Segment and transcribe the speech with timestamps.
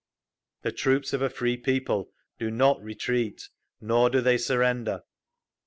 [0.63, 5.03] The troops of a free people do not retreat nor do they surrender.